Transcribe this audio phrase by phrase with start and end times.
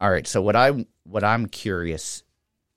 [0.00, 0.26] All right.
[0.26, 2.22] So what I what I'm curious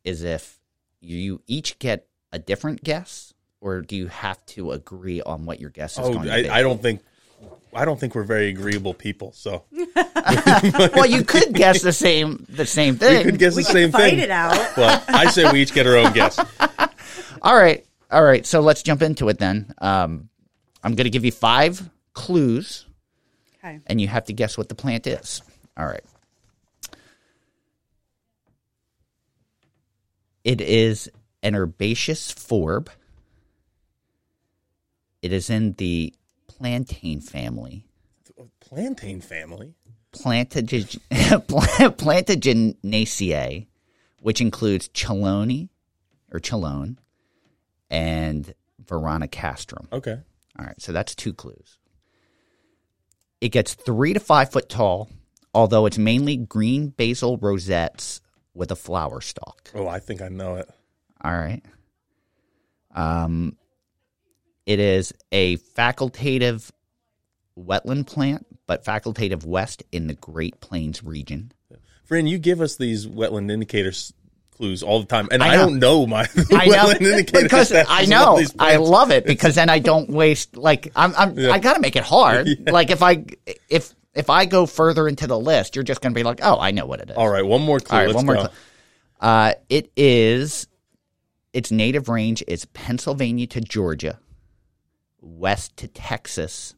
[0.04, 0.60] is if
[1.00, 5.70] you each get a different guess, or do you have to agree on what your
[5.70, 6.50] guess is Oh, going to be?
[6.50, 7.02] I, I don't think
[7.74, 9.32] I don't think we're very agreeable people.
[9.34, 9.64] So
[9.96, 13.10] well, you could guess the same the same thing.
[13.10, 13.26] we thing.
[13.32, 14.20] could guess We the can same fight thing.
[14.20, 14.54] it out.
[14.76, 16.38] But I say we each get our own guess.
[17.42, 17.86] All right.
[18.12, 18.46] All right.
[18.46, 19.74] So let's jump into it then.
[19.80, 20.30] Um,
[20.84, 22.86] I'm going to give you five clues,
[23.60, 23.80] Okay.
[23.88, 25.42] and you have to guess what the plant is.
[25.78, 26.04] All right.
[30.44, 31.10] It is
[31.42, 32.90] an herbaceous forb.
[35.22, 36.14] It is in the
[36.48, 37.86] plantain family.
[38.60, 39.76] Plantain family.
[40.12, 43.68] Plantage- Plantaginaceae,
[44.22, 45.70] which includes chelone
[46.32, 46.98] or chelone
[47.90, 48.54] and
[48.84, 49.92] Veronicastrum.
[49.94, 50.18] Okay.
[50.60, 51.78] All right, so that's two clues.
[53.42, 55.10] It gets three to five foot tall,
[55.54, 58.22] although it's mainly green basal rosettes
[58.54, 59.72] with a flower stalk.
[59.74, 60.70] Oh, I think I know it.
[61.22, 61.62] All right.
[62.94, 63.58] Um,
[64.66, 66.72] it is a facultative
[67.58, 71.52] wetland plant, but facultative wet in the Great Plains region.
[72.04, 74.14] Fran, you give us these wetland indicators
[74.56, 77.44] clues all the time, and I I, don't know my I know indicators.
[77.44, 81.60] because I know I love it because then I don't waste like I'm, I'm I
[81.60, 82.48] got to make it hard.
[82.70, 83.26] Like if I
[83.70, 86.60] if if I go further into the list, you're just going to be like, oh,
[86.60, 87.16] I know what it is.
[87.18, 87.98] All right, one more clue.
[87.98, 88.36] All right, one more.
[88.36, 88.48] clue.
[89.20, 90.68] Uh, it is
[91.54, 94.20] its native range is Pennsylvania to Georgia,
[95.22, 96.76] west to Texas,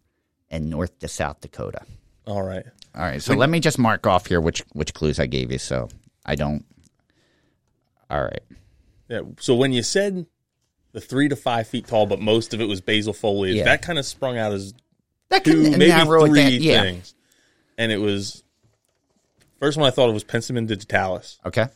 [0.49, 1.81] and north to South Dakota.
[2.27, 2.65] All right.
[2.93, 5.57] All right, so let me just mark off here which which clues I gave you,
[5.57, 5.89] so
[6.25, 6.63] I don't.
[8.09, 8.41] All right.
[9.09, 9.21] Yeah.
[9.39, 10.25] So when you said
[10.93, 13.65] the three to five feet tall, but most of it was basal foliage, Yeah.
[13.65, 14.73] that kind of sprung out as
[15.29, 16.51] That two, can maybe three down.
[16.61, 16.81] Yeah.
[16.83, 17.13] things.
[17.77, 18.43] And it was
[19.59, 21.67] first one I thought it was Penstemon digitalis, Okay.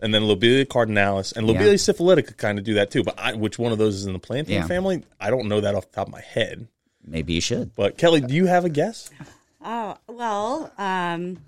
[0.00, 1.52] and then Lobelia cardinalis, and Yeah.
[1.54, 3.02] Lobelia syphilitica kind of do that too.
[3.04, 4.66] But I, which one of those is in the plantain Yeah.
[4.66, 5.04] family?
[5.20, 6.68] I don't know that off the top of my head.
[7.04, 7.74] Maybe you should.
[7.74, 9.10] But Kelly, do you have a guess?
[9.64, 11.38] Oh well, um,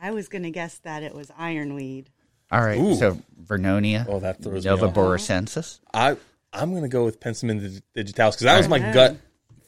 [0.00, 2.10] I was going to guess that it was ironweed.
[2.50, 2.78] All right.
[2.80, 2.94] Ooh.
[2.94, 4.80] So Vernonia, Oh, that throws me off.
[4.94, 5.80] Boracensis.
[5.92, 6.16] I
[6.52, 9.16] I'm going to go with Penstemon dig- digitalis because that was my gut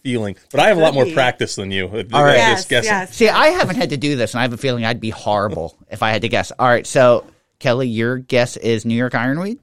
[0.02, 0.36] feeling.
[0.50, 1.86] But I have a lot more practice than you.
[1.86, 2.36] All right.
[2.36, 2.88] Yes, guessing.
[2.90, 3.14] yes.
[3.14, 5.76] See, I haven't had to do this, and I have a feeling I'd be horrible
[5.90, 6.52] if I had to guess.
[6.58, 6.86] All right.
[6.86, 7.24] So,
[7.58, 9.58] Kelly, your guess is New York Ironweed.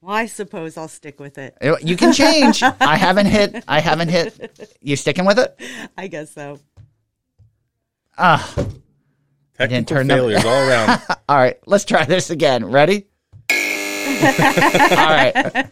[0.00, 1.56] Well, I suppose I'll stick with it.
[1.60, 2.62] Uh, You can change.
[2.80, 3.64] I haven't hit.
[3.66, 4.76] I haven't hit.
[4.80, 5.58] You sticking with it?
[5.98, 6.60] I guess so.
[8.16, 8.54] Ah.
[9.58, 11.00] Technical turn them- failures all around.
[11.28, 11.58] All right.
[11.66, 12.66] Let's try this again.
[12.66, 13.06] Ready?
[13.50, 13.56] All
[15.08, 15.66] right.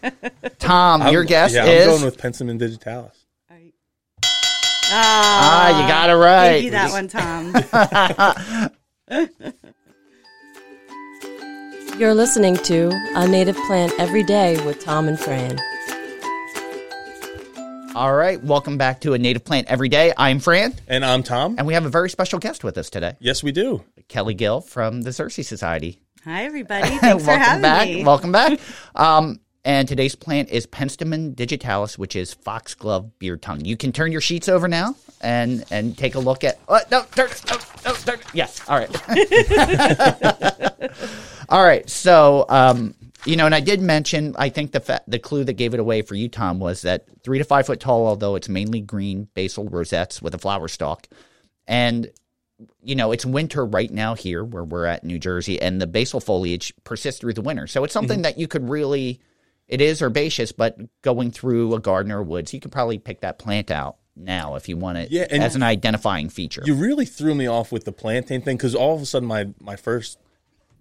[0.59, 1.87] Tom, your I'm- guess yeah, is.
[1.87, 3.24] I'm going with Penstemon digitalis.
[4.87, 6.57] I, ah, you got it right.
[6.57, 8.71] Give you that one, Tom.
[11.99, 15.59] You're listening to A Native Plant Every Day with Tom and Fran.
[17.95, 18.43] All right.
[18.43, 20.13] Welcome back to a Native Plant Every Day.
[20.17, 21.55] I'm Fran, And I'm Tom.
[21.57, 23.85] and we have a very special guest with us today, Yes, we do.
[24.09, 26.01] Kelly Gill from the Xerces Society.
[26.25, 26.89] Hi, everybody.
[26.99, 27.89] Thanks for Welcome having back.
[27.89, 28.05] me.
[28.05, 28.59] Welcome back.
[28.97, 33.65] Um, and today's plant is Penstemon digitalis, which is foxglove beard tongue.
[33.65, 36.59] You can turn your sheets over now and and take a look at.
[36.69, 38.19] Oh, no, turn, no, no, turn.
[38.33, 38.61] Yes.
[38.69, 38.91] All right.
[41.49, 41.89] All right.
[41.89, 45.55] So, um, you know, and I did mention, I think the fa- the clue that
[45.55, 48.49] gave it away for you, Tom, was that three to five foot tall, although it's
[48.49, 51.09] mainly green basal rosettes with a flower stalk,
[51.67, 52.11] and
[52.83, 56.21] you know, it's winter right now here where we're at New Jersey, and the basal
[56.21, 57.67] foliage persists through the winter.
[57.67, 59.21] So it's something that you could really,
[59.69, 63.39] it is herbaceous, but going through a garden or woods, you could probably pick that
[63.39, 66.63] plant out now if you want it Yeah, as an identifying feature.
[66.65, 69.49] You really threw me off with the plantain thing because all of a sudden my
[69.61, 70.19] my first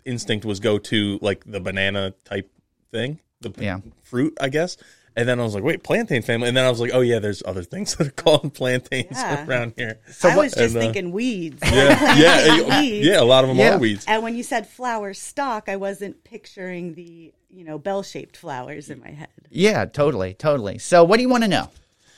[0.05, 2.51] instinct was go to like the banana type
[2.91, 3.79] thing, the Yeah.
[4.03, 4.77] fruit, I guess.
[5.15, 6.47] And then I was like, wait, plantain family.
[6.47, 9.45] And then I was like, oh yeah, there's other things that are called plantains Yeah.
[9.45, 9.99] around here.
[10.11, 11.61] So I was just and, uh, thinking weeds.
[11.71, 12.15] Yeah,
[12.57, 13.05] yeah, Weeds.
[13.07, 13.19] yeah.
[13.19, 13.75] A lot of them Yeah.
[13.75, 14.05] are weeds.
[14.07, 18.99] And when you said flower stalk, I wasn't picturing the, you know, bell-shaped flowers in
[18.99, 19.29] my head.
[19.49, 20.79] yeah, totally, totally.
[20.79, 21.69] So what do you want to know?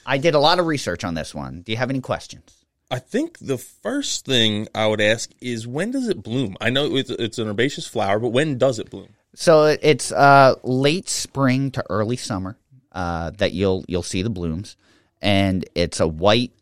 [0.06, 1.62] I did a lot of research on this one.
[1.64, 2.64] Do you have any questions?
[2.92, 6.56] I think the first thing I would ask is when does it bloom?
[6.62, 9.10] I know it's, it's an herbaceous flower, but when does it bloom?
[9.34, 12.58] So it's uh, late spring to early summer
[12.95, 14.77] uh, that you'll you'll see the blooms,
[15.21, 16.53] and it's a white,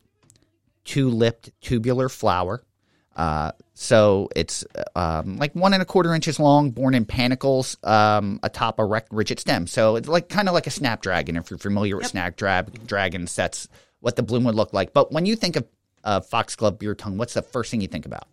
[0.84, 2.64] two-lipped tubular flower.
[3.16, 4.66] Uh, so it's
[4.96, 9.10] um, like one and a quarter inches long, borne in panicles um, atop a rect,
[9.12, 9.68] rigid stem.
[9.68, 11.38] So it's like kind of like a snapdragon.
[11.38, 13.68] If you're familiar with snapdragons, that's
[14.00, 14.94] what the bloom would look like.
[14.94, 15.68] But when you think of
[16.04, 18.28] uh, foxglove beard tongue, what's the first thing you think about?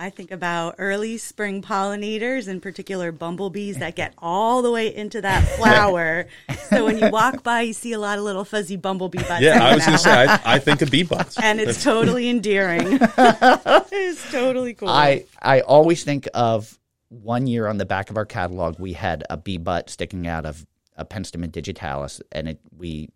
[0.00, 5.20] I think about early spring pollinators, in particular bumblebees that get all the way into
[5.20, 6.26] that flower.
[6.70, 9.42] so when you walk by, you see a lot of little fuzzy bumblebee butts.
[9.42, 11.38] Yeah, I was going to say, I, I think of bee butts.
[11.42, 12.98] and it's totally endearing.
[12.98, 14.88] it's totally cool.
[14.88, 16.78] I I always think of
[17.10, 20.46] one year on the back of our catalog we had a bee butt sticking out
[20.46, 20.66] of
[20.96, 23.10] a Penstemon digitalis, and it we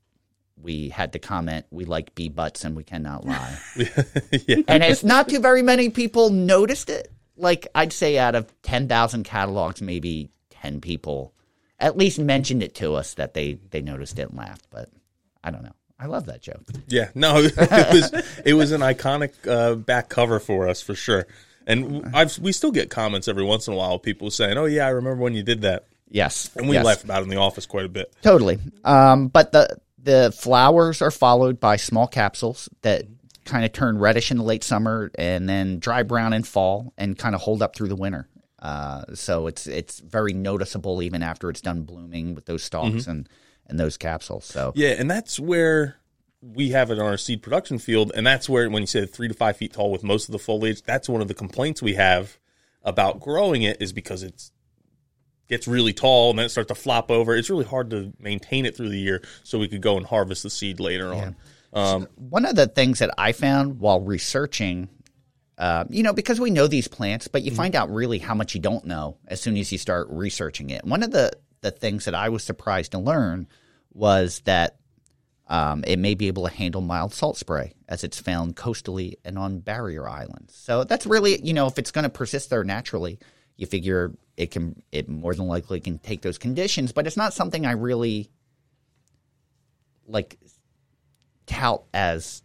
[0.64, 3.58] we had to comment we like bee butts and we cannot lie.
[4.66, 7.12] And it's not too very many people noticed it.
[7.37, 11.34] Like I'd say out of ten thousand catalogs, maybe ten people
[11.78, 14.66] at least mentioned it to us that they they noticed it and laughed.
[14.70, 14.88] But
[15.43, 15.75] I don't know.
[15.99, 16.62] I love that joke.
[16.88, 17.56] Yeah, no, it
[17.93, 21.26] was it was an iconic uh, back cover for us for sure.
[21.67, 24.87] And I've we still get comments every once in a while, people saying, "Oh yeah,
[24.87, 26.84] I remember when you did that," Yes, and we yes.
[26.84, 28.14] laugh about it in the office quite a bit.
[28.22, 28.58] Totally.
[28.84, 33.05] Um, but the the flowers are followed by small capsules that
[33.45, 37.19] kind of turn reddish in the late summer and then dry brown in fall and
[37.19, 38.29] kind of hold up through the winter.
[38.61, 43.29] Uh, so it's it's very noticeable even after it's done blooming with those stalks and
[43.67, 44.45] and those capsules.
[44.45, 45.97] So Yeah, and that's where
[46.41, 49.29] we have it on our seed production field, and that's where when you say three
[49.29, 51.95] to five feet tall with most of the foliage, that's one of the complaints we
[51.95, 52.39] have
[52.83, 54.53] about growing it is because it's
[55.49, 57.35] gets really tall and then it starts to flop over.
[57.37, 60.43] It's really hard to maintain it through the year, so we could go and harvest
[60.43, 61.37] the seed later on.
[61.73, 64.88] Um, one of the things that I found while researching,
[65.58, 68.55] uh, you know, because we know these plants, but you find out really how much
[68.55, 70.85] you don't know as soon as you start researching it.
[70.85, 71.32] One of the
[71.62, 73.49] the things that I was surprised to learn
[73.93, 74.76] was that
[75.49, 79.38] um, it may be able to handle mild salt spray as it's found coastally and
[79.38, 80.55] on barrier islands.
[80.55, 83.19] So that's really, you know, if it's going to persist there naturally,
[83.56, 86.92] you figure it can, it more than likely can take those conditions.
[86.92, 88.31] But it's not something I really
[90.06, 90.38] like
[91.46, 92.42] tout as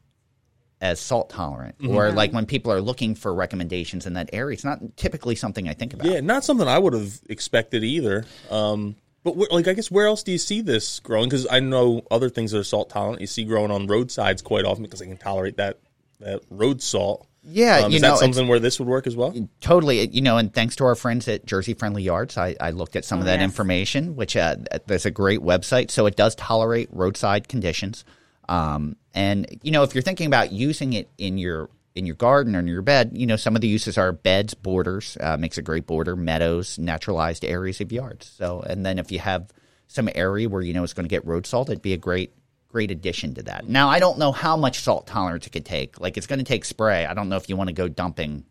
[0.82, 4.64] as salt tolerant or like when people are looking for recommendations in that area it's
[4.64, 8.26] not typically something i think about yeah, not something I would have expected either.
[8.50, 11.30] Um, but where, like, I guess where else do you see this growing?
[11.30, 14.66] Because I know other things that are salt tolerant you see growing on roadsides quite
[14.66, 15.80] often because they can tolerate that
[16.20, 17.28] that road salt.
[17.42, 19.34] Yeah, um, you is know, that something where this would work as well?
[19.62, 22.96] totally you know and thanks to our friends at jersey friendly yards i, I looked
[22.96, 23.44] at some of Oh, that yes.
[23.44, 24.58] information which uh,
[24.88, 28.04] there's a great website so it does tolerate roadside conditions
[28.50, 32.56] um, and you know if you're thinking about using it in your in your garden
[32.56, 35.58] or in your bed you know some of the uses are beds borders uh, makes
[35.58, 39.50] a great border meadows naturalized areas of yards so and then if you have
[39.88, 42.32] some area where you know it's going to get road salt it'd be a great
[42.70, 46.00] great addition to that now i don't know how much salt tolerance it could take
[46.00, 48.46] like it's going to take spray i don't know if you want to go dumping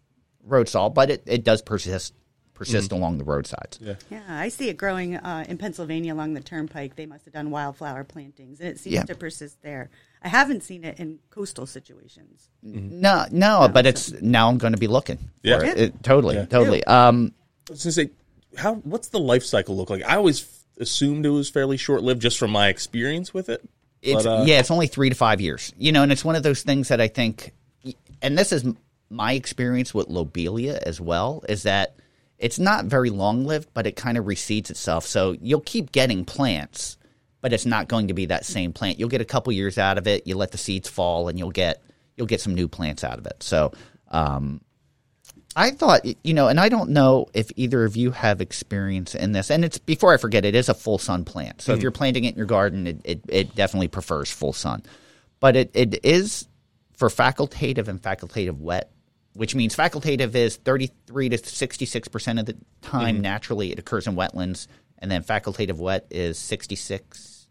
[0.44, 2.14] road salt, but it, it does persist
[2.54, 3.78] persist along the roadsides.
[3.80, 3.94] Yeah.
[4.10, 6.96] yeah, I see it growing uh, in Pennsylvania along the turnpike.
[6.96, 9.02] They must have done wildflower plantings, and it seems Yeah.
[9.04, 9.90] to persist there.
[10.22, 12.48] I haven't seen it in coastal situations.
[12.62, 15.18] No, no, but it's now I'm going to be looking.
[15.42, 15.58] Yeah.
[15.58, 15.78] for it.
[15.78, 16.82] It- totally, totally.
[16.84, 17.32] Um,
[17.68, 18.10] I was gonna say,
[18.56, 20.02] how what's the life cycle look like?
[20.02, 23.68] I always f- assumed it was fairly short lived, just from my experience with it.
[24.02, 25.72] It's But, uh, yeah, it's only three to five years.
[25.78, 27.52] You know, and it's one of those things that I think,
[28.22, 28.64] and this is
[29.10, 31.96] my experience with lobelia as well, is that
[32.38, 35.06] it's not very long lived, but it kind of reseeds itself.
[35.06, 36.96] So you'll keep getting plants,
[37.40, 38.98] but it's not going to be that same plant.
[38.98, 40.26] You'll get a couple years out of it.
[40.26, 41.82] You let the seeds fall, and you'll get
[42.16, 43.42] you'll get some new plants out of it.
[43.42, 43.72] So.
[44.10, 44.62] Um,
[45.56, 49.32] I thought, you know, and I don't know if either of you have experience in
[49.32, 49.50] this.
[49.50, 51.62] And it's before I forget, it is a full sun plant.
[51.62, 51.82] So if mm-hmm.
[51.82, 54.82] you're planting it in your garden, it, it, it definitely prefers full sun.
[55.40, 56.48] But it, it is
[56.96, 58.92] for facultative and facultative wet,
[59.32, 63.22] which means facultative is 33 to 66% of the time mm-hmm.
[63.22, 64.66] naturally it occurs in wetlands.
[64.98, 67.46] And then facultative wet is 66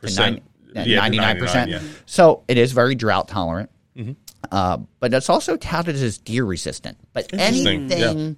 [0.00, 0.42] to Percent.
[0.74, 1.40] 90, Yeah, 99%.
[1.40, 1.80] 99, yeah.
[2.06, 3.70] So it is very drought tolerant.
[3.96, 4.12] Mm-hmm.
[4.50, 6.98] Uh, but it's also touted as deer resistant.
[7.12, 8.36] But Interesting, anything,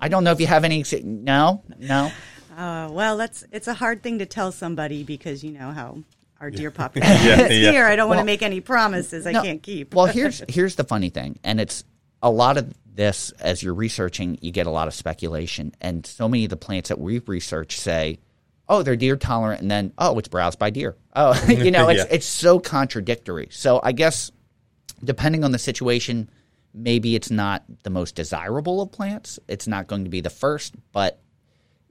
[0.00, 0.84] I don't know if you have any.
[1.02, 2.10] No, no.
[2.56, 5.98] Uh, well, that's it's a hard thing to tell somebody because you know how
[6.40, 7.70] our deer population Yeah, is yeah.
[7.72, 7.84] here.
[7.84, 9.42] I don't want Well, to make any promises I No.
[9.42, 9.94] can't keep.
[9.94, 11.84] Well, here's here's the funny thing, and it's
[12.22, 16.28] a lot of this as you're researching, you get a lot of speculation, and so
[16.28, 18.18] many of the plants that we've researched say,
[18.68, 21.98] "Oh, they're deer tolerant," and then, "Oh, it's browsed by deer." Oh, you know, it's
[22.04, 22.06] Yeah.
[22.10, 23.48] it's so contradictory.
[23.50, 24.30] So I guess
[25.04, 26.30] depending on the situation,
[26.72, 29.38] maybe it's not the most desirable of plants.
[29.48, 31.20] It's not going to be the first, but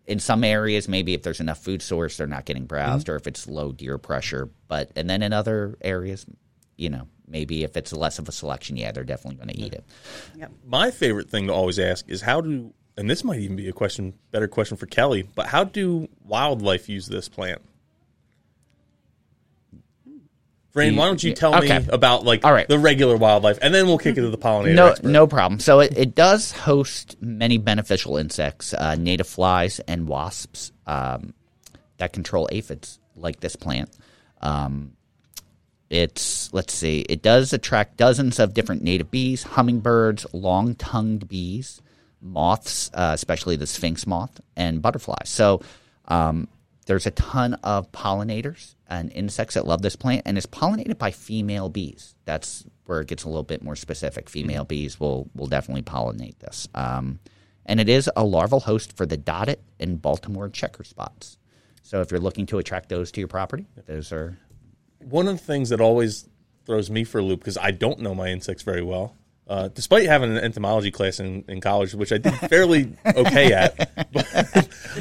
[0.06, 3.14] in some areas, maybe if there's enough food source, they're not getting browsed, mm-hmm.
[3.14, 4.50] or if it's low deer pressure.
[4.68, 6.26] But and then in other areas,
[6.76, 9.74] you know, maybe if it's less of a selection, yeah, they're definitely going to eat
[9.74, 9.86] it.
[10.66, 13.74] My favorite thing to always ask is how do, and this might even be a
[13.74, 17.62] question, better question for Kelly, but how do wildlife use this plant?
[20.74, 21.80] Fran, why don't you tell Okay.
[21.80, 22.68] me about like All right.
[22.68, 24.74] the regular wildlife, and then we'll kick it to the pollinator.
[24.76, 25.10] No, expert.
[25.12, 25.60] no problem.
[25.60, 31.36] So it, it does host many beneficial insects, uh, native flies and wasps um,
[31.98, 33.96] that control aphids, like this plant.
[34.42, 34.94] Um,
[35.92, 41.84] it's let's see, it does attract dozens of different native bees, hummingbirds, long-tongued bees,
[42.20, 45.30] moths, uh, especially the sphinx moth, and butterflies.
[45.30, 45.62] So
[46.08, 46.48] um,
[46.86, 51.12] there's a ton of pollinators and insects that love this plant, and it's pollinated by
[51.12, 52.16] female bees.
[52.26, 54.30] That's where it gets a little bit more specific.
[54.30, 57.20] Female bees will will definitely pollinate this, um,
[57.66, 61.38] and it is a larval host for the dotted and Baltimore checker spots.
[61.82, 64.38] So if you're looking to attract those to your property, those are
[65.00, 66.30] One of the things that always
[66.66, 69.16] throws me for a loop because I don't know my insects very well.
[69.48, 73.90] Uh, despite having an entomology class in, in college, which I did fairly okay at,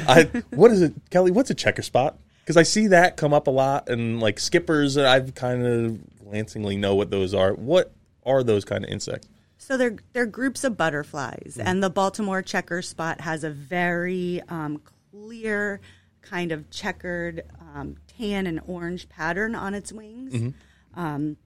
[0.07, 1.31] I, what is it, Kelly?
[1.31, 2.17] What's a checker spot?
[2.41, 6.75] Because I see that come up a lot, and like skippers, I've kind of glancingly
[6.75, 7.53] know what those are.
[7.53, 7.93] What
[8.25, 9.27] are those kind of insects?
[9.57, 11.67] So they're they're groups of butterflies, Mm-hmm.
[11.67, 14.81] and the Baltimore checker spot has a very um,
[15.11, 15.79] clear
[16.21, 20.33] kind of checkered um, tan and orange pattern on its wings.
[20.33, 20.99] Mm-hmm.
[20.99, 21.37] Um,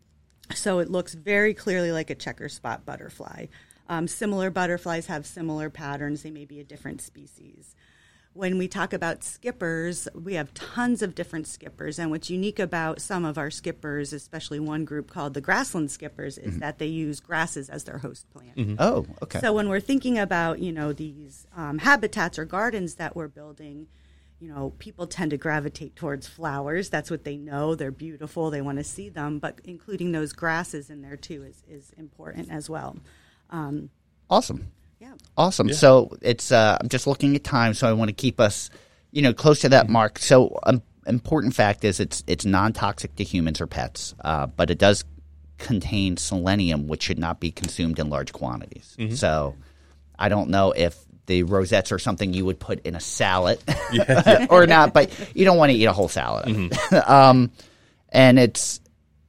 [0.54, 3.48] so it looks very clearly like a checker spot butterfly.
[3.90, 7.76] Um, similar butterflies have similar patterns; they may be a different species.
[8.34, 11.98] When we talk about skippers, we have tons of different skippers.
[11.98, 16.38] And what's unique about some of our skippers, especially one group called the grassland skippers,
[16.38, 18.78] is that they use grasses as their host plant.
[18.80, 19.40] oh okay.
[19.40, 23.88] So when we're thinking about, you know, these um, habitats or gardens that we're building,
[24.40, 26.90] you know, people tend to gravitate towards flowers.
[26.90, 27.76] That's what they know.
[27.76, 28.52] They're beautiful.
[28.52, 29.40] They want to see them.
[29.40, 32.98] But including those grasses in there too is, is important as well.
[34.30, 34.68] awesome.
[35.00, 35.14] Yeah.
[35.36, 35.72] Awesome.
[35.74, 38.70] So it's uh, I'm just looking at time, so I want to keep us,
[39.12, 40.20] you know, close to that mark.
[40.20, 44.70] So um, important fact is it's it's non toxic to humans or pets, uh, but
[44.70, 45.04] it does
[45.58, 48.96] contain selenium, which should not be consumed in large quantities.
[49.20, 49.56] So
[50.18, 53.60] I don't know if the rosettes are something you would put in a salad
[54.50, 56.74] or not, but you don't want to eat a whole salad.
[57.08, 57.52] um,
[58.10, 58.82] and it's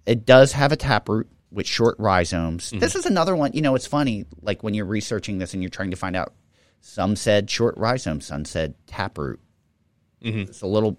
[0.06, 2.70] it does have a taproot with short rhizomes.
[2.70, 3.52] This is another one.
[3.52, 4.24] You know, it's funny.
[4.42, 6.32] Like when you're researching this and you're trying to find out,
[6.80, 9.40] some said short rhizomes, some said taproot.
[10.20, 10.98] It's a little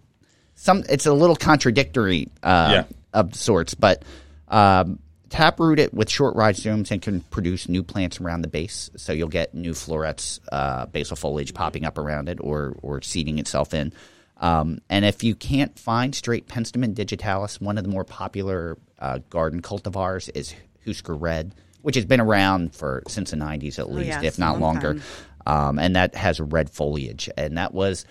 [0.56, 0.84] some.
[0.90, 2.84] It's a little contradictory uh, Yeah.
[3.14, 4.04] of sorts, but
[4.48, 8.90] um, taproot it with short rhizomes and can produce new plants around the base.
[8.96, 13.40] So you'll get new florets, uh, basal foliage popping up around it, or or seeding
[13.40, 13.94] itself in.
[14.38, 19.20] Um, and if you can't find straight Penstemon digitalis, one of the more popular uh,
[19.30, 20.56] garden cultivars is
[20.86, 24.54] Husker Red, which has been around for since the 90s at least, yes, if not
[24.54, 25.02] long longer.
[25.46, 27.30] Um, and that has red foliage.
[27.36, 28.06] And that was,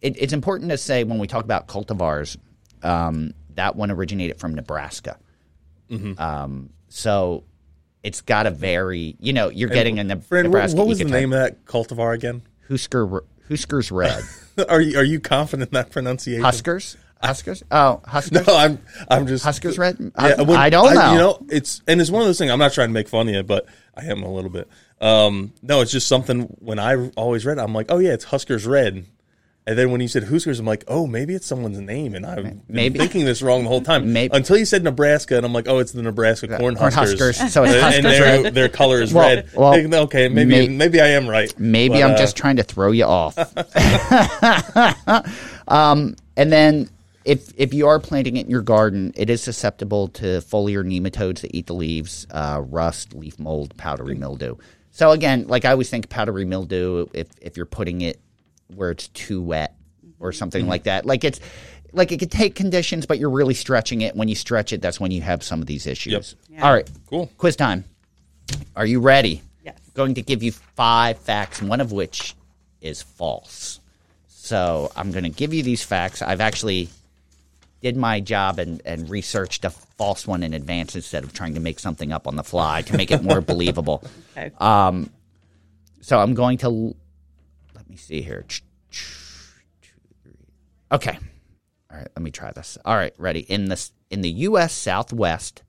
[0.00, 2.36] it, it's important to say when we talk about cultivars,
[2.82, 5.18] um, that one originated from Nebraska.
[6.18, 7.44] Um, so
[8.02, 11.32] it's got a very, you know, you're getting Fran, what, Nebraska what was the name
[11.32, 12.42] of that cultivar again?
[12.68, 14.22] Husker, Husker's Red.
[14.68, 16.42] are you are you confident in that pronunciation?
[16.44, 16.96] Huskers?
[17.22, 17.62] Huskers?
[17.70, 18.46] Oh, Huskers?
[18.46, 19.96] No, I'm I'm just Huskers Red?
[20.00, 21.12] Yeah, I, when- I don't know.
[21.12, 22.50] You know, it's and it's one of those things.
[22.50, 24.68] I'm not trying to make fun of you, but I am a little bit.
[25.00, 26.42] Um, no, it's just something.
[26.60, 29.06] When I always read, I'm like, oh yeah, it's Huskers Red.
[29.66, 32.42] And then when you said Huskers, I'm like, oh, maybe it's someone's name, and I've
[32.42, 32.98] been Maybe.
[32.98, 34.12] thinking this wrong the whole time.
[34.12, 34.36] Maybe.
[34.36, 37.38] Until you said Nebraska, and I'm like, oh, it's the Nebraska corn, corn Huskers.
[37.38, 38.04] Huskers, so it's and, Huskers and
[38.44, 39.48] their their color is Well- red.
[39.54, 41.52] well, Thinking, okay, maybe may- maybe I am right.
[41.58, 43.38] Maybe But, I'm uh, just trying to throw you off.
[45.68, 46.90] um, and then
[47.24, 51.40] if if you are planting it in your garden, it is susceptible to foliar nematodes
[51.40, 54.56] that eat the leaves, uh, rust, leaf mold, powdery mildew.
[54.90, 58.20] So again, like I always think powdery mildew if if you're putting it
[58.76, 59.74] where it's too wet
[60.20, 61.06] or something like that.
[61.06, 61.40] Like it's
[61.92, 64.16] like it could take conditions, but you're really stretching it.
[64.16, 66.34] When you stretch it, that's when you have some of these issues.
[66.48, 66.64] Yeah.
[66.66, 67.30] All right, Cool.
[67.38, 67.84] quiz time.
[68.76, 69.42] Are you ready?
[69.64, 69.78] Yes.
[69.94, 72.34] Going to give you five facts, one of which
[72.80, 73.80] is false.
[74.28, 76.20] So I'm going to give you these facts.
[76.20, 76.88] I've actually
[77.80, 81.60] did my job and, and researched a false one in advance instead of trying to
[81.60, 84.02] make something up on the fly to make it more believable.
[84.36, 84.50] Okay.
[84.58, 85.10] Um,
[86.02, 86.94] So I'm going to
[87.84, 88.46] let me see here.
[90.90, 91.18] Okay.
[91.90, 92.78] All right, let me try this.
[92.84, 93.40] All right, ready.
[93.40, 95.62] In this in the US Southwest,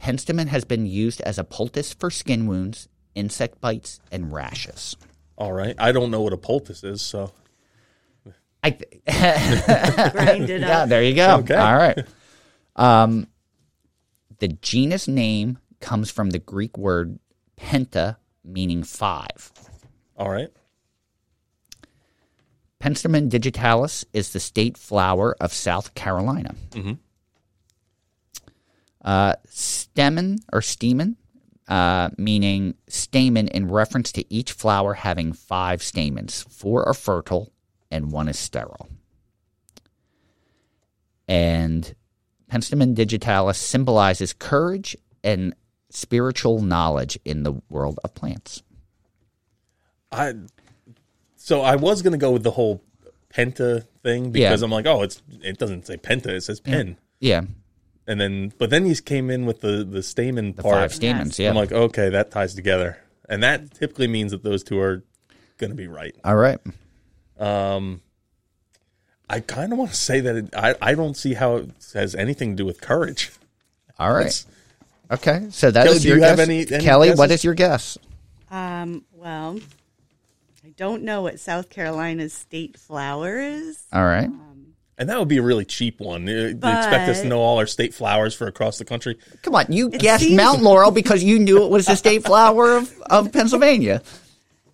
[0.00, 4.96] penstemon has been used as a poultice for skin wounds, insect bites, and rashes.
[5.36, 5.74] All right.
[5.78, 7.32] I don't know what a poultice is, so
[8.62, 11.36] I th- yeah, there you go.
[11.38, 11.54] Okay.
[11.54, 12.04] All right.
[12.76, 13.26] Um,
[14.38, 17.18] the genus name comes from the Greek word
[17.56, 19.52] penta, meaning five.
[20.16, 20.50] all right.
[22.82, 26.56] Penstemon digitalis is the state flower of South Carolina.
[29.04, 31.16] Uh, stamen or stamen,
[31.68, 36.42] uh, meaning stamen in reference to each flower having five stamens.
[36.50, 37.52] Four are fertile
[37.88, 38.88] and one is sterile.
[41.28, 41.94] And
[42.50, 45.54] Penstemon digitalis symbolizes courage and
[45.88, 48.62] spiritual knowledge in the world of plants.
[50.10, 50.34] I
[51.44, 52.82] so I was gonna go with the whole
[53.34, 54.64] penta thing because Yeah.
[54.64, 56.98] I'm like, oh, it's it doesn't say penta, it says pen.
[57.20, 57.42] Yeah,
[58.06, 60.74] And then but then he came in with the the stamen the part.
[60.76, 61.38] five stamens.
[61.38, 61.50] Yeah.
[61.50, 62.98] I'm like, okay, that ties together.
[63.28, 65.02] And that typically means that those two are
[65.58, 66.14] gonna be right.
[66.24, 66.58] All right.
[67.38, 68.00] Um
[69.28, 72.14] I kind of want to say that it, I, I don't see how it has
[72.14, 73.30] anything to do with courage.
[73.98, 74.26] All right.
[74.26, 74.46] It's-
[75.10, 75.46] Okay.
[75.50, 76.48] So that Kelsey, is do your you have guess.
[76.48, 77.40] any- any Kelly, what guesses?
[77.40, 77.98] is your guess?
[78.50, 79.60] Um, well, I
[80.82, 83.84] don't know what South Carolina's state flower is.
[83.92, 84.26] All right.
[84.26, 86.28] Um, and that would be a really cheap one.
[86.28, 89.16] Uh, you you expect us to know all our state flowers for across the country.
[89.42, 89.66] Come on.
[89.68, 93.32] You guessed seems- Mount Laurel because you knew it was the state flower of, of
[93.32, 94.02] Pennsylvania.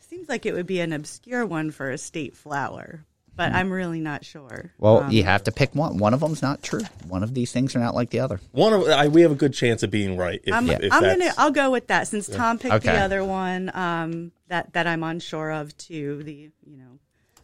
[0.08, 3.04] Seems like it would be an obscure one for a state flower,
[3.38, 4.72] but I'm really not sure.
[4.78, 5.96] Well, Um, you have to pick one.
[5.96, 6.82] One of them's not true.
[7.06, 8.40] One of these things are not like the other.
[8.52, 10.40] One of I, we have a good chance of being right.
[10.44, 11.32] If, I'm, if I'm gonna.
[11.38, 12.92] I'll go with that since Tom picked Okay.
[12.92, 13.70] the other one.
[13.74, 16.22] Um, that that I'm unsure of too.
[16.24, 16.98] The you know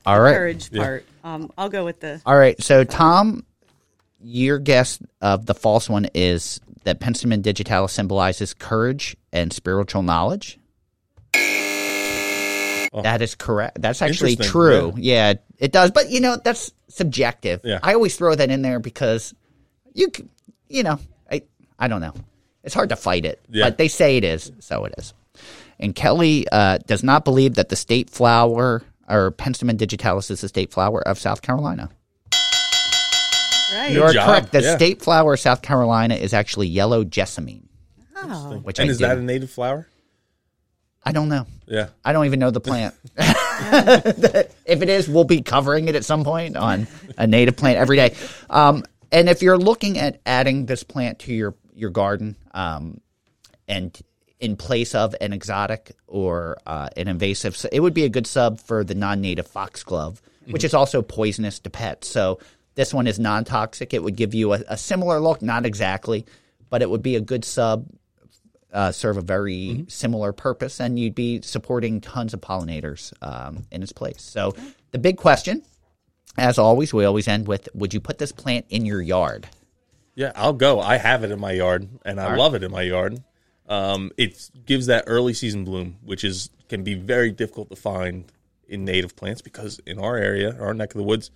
[0.04, 0.34] All right.
[0.34, 1.06] courage part.
[1.22, 2.20] Um, I'll go with the.
[2.26, 2.60] All right.
[2.62, 3.44] So, Tom,
[4.20, 10.58] your guess of the false one is that Penstemon digitalis symbolizes courage and spiritual knowledge.
[13.02, 13.80] That is correct.
[13.82, 14.94] That's actually true.
[14.96, 15.34] Yeah.
[15.58, 15.90] it does.
[15.90, 17.60] But you know, that's subjective.
[17.64, 17.80] Yeah.
[17.82, 19.34] I always throw that in there because
[19.94, 20.10] you,
[20.68, 20.98] you know,
[21.30, 21.42] I,
[21.78, 22.14] I don't know.
[22.62, 23.64] It's hard to fight it, Yeah.
[23.66, 25.12] but they say it is, so it is.
[25.78, 30.48] And Kelly uh, does not believe that the state flower or Penstemon digitalis is the
[30.48, 31.90] state flower of South Carolina.
[33.72, 33.90] Right.
[33.92, 34.52] You are correct.
[34.52, 34.76] The yeah.
[34.76, 37.68] state flower of South Carolina is actually yellow jessamine,
[38.16, 38.58] Oh.
[38.62, 39.06] which and I is do.
[39.06, 39.88] that a native flower?
[41.04, 41.46] I don't know.
[41.66, 41.88] Yeah.
[42.04, 42.94] I don't even know the plant.
[43.16, 47.96] if it is, we'll be covering it at some point on a native plant every
[47.96, 48.14] day.
[48.48, 53.00] Um, and if you're looking at adding this plant to your your garden, um,
[53.68, 53.98] and
[54.40, 58.60] in place of an exotic or uh, an invasive, it would be a good sub
[58.60, 62.08] for the non-native foxglove, which is also poisonous to pets.
[62.08, 62.40] So
[62.74, 63.94] this one is non-toxic.
[63.94, 66.26] It would give you a, a similar look, not exactly,
[66.70, 67.86] but it would be a good sub
[68.74, 73.82] uh, serve a very similar purpose, and you'd be supporting tons of pollinators um, in
[73.82, 74.20] its place.
[74.20, 74.54] So,
[74.90, 75.62] the big question,
[76.36, 79.48] as always, we always end with Would you put this plant in your yard?
[80.14, 80.80] Yeah, I'll go.
[80.80, 83.22] I have it in my yard, and I love it in my yard.
[83.68, 88.24] Um, it gives that early season bloom, which is can be very difficult to find
[88.68, 91.30] in native plants because in our area, our neck of the woods,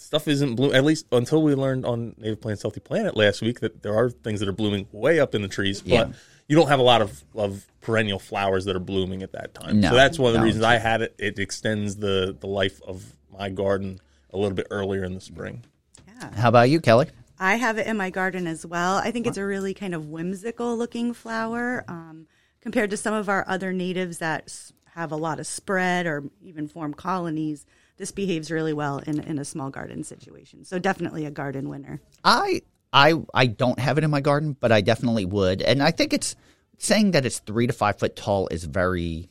[0.00, 0.74] stuff isn't bloom.
[0.74, 4.10] At least until we learned on Native Plants Healthy Planet last week that there are
[4.10, 6.04] things that are blooming way up in the trees, Yeah.
[6.04, 6.14] but
[6.48, 9.80] you don't have a lot of, of perennial flowers that are blooming at that time.
[9.80, 10.44] No, so that's one of the no.
[10.44, 11.14] reasons I had it.
[11.18, 14.00] It extends the the life of my garden
[14.32, 15.64] a little bit earlier in the spring.
[16.06, 16.34] Yeah.
[16.34, 17.08] How about you, Kelly?
[17.38, 18.96] I have it in my garden as well.
[18.96, 22.26] I think it's a really kind of whimsical looking flower um,
[22.60, 24.52] compared to some of our other natives that
[24.94, 27.64] have a lot of spread or even form colonies.
[28.00, 30.64] This behaves really well in, in a small garden situation.
[30.64, 32.00] So definitely a garden winner.
[32.24, 32.62] I
[32.94, 36.14] I I don't have it in my garden, but I definitely would, and I think
[36.14, 36.34] it's
[36.78, 39.28] saying that it's three to five foot tall is very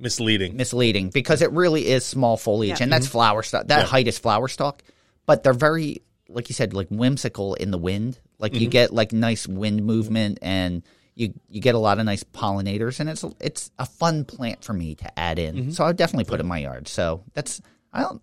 [0.00, 0.56] Misleading.
[0.56, 2.82] misleading because it really is small foliage, Yeah.
[2.82, 3.12] and that's mm-hmm.
[3.12, 3.68] flower stalk.
[3.68, 4.82] That height is flower stalk,
[5.24, 8.18] but they're very, like you said, like whimsical in the wind.
[8.40, 8.70] Like you mm-hmm.
[8.70, 10.82] get like nice wind movement, and
[11.14, 14.72] you you get a lot of nice pollinators, and it's it's a fun plant for
[14.72, 15.54] me to add in.
[15.54, 15.70] Mm-hmm.
[15.70, 16.88] So I would definitely put it in my yard.
[16.88, 18.22] So that's I don't.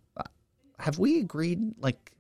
[0.80, 2.12] Have we agreed like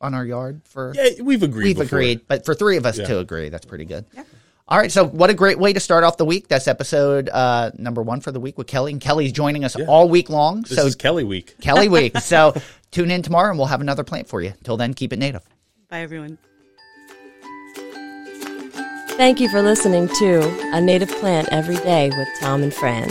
[0.00, 0.92] on our yard for?
[0.96, 1.64] Yeah, we've agreed.
[1.64, 1.98] We've before.
[1.98, 3.06] agreed, but for three of us Yeah.
[3.06, 4.04] to agree, that's pretty good.
[4.14, 4.24] Yeah.
[4.68, 6.48] All right, so what a great way to start off the week.
[6.48, 10.08] That's episode uh, number one for the week with Kelly, and Kelly's joining us all
[10.08, 10.62] week long.
[10.62, 11.56] This so is Kelly week.
[11.60, 12.16] Kelly week.
[12.18, 12.54] So
[12.90, 14.54] tune in tomorrow, and we'll have another plant for you.
[14.64, 15.42] Till then, keep it native.
[15.90, 16.38] Bye, everyone.
[19.18, 20.40] Thank you for listening to
[20.74, 23.10] A Native Plant Every Day with Tom and Fran.